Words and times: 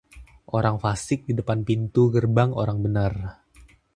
orang 0.57 0.77
fasik 0.83 1.19
di 1.29 1.33
depan 1.39 1.59
pintu 1.67 2.01
gerbang 2.15 2.51
orang 2.61 2.77
benar. 2.85 3.13